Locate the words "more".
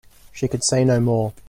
0.99-1.31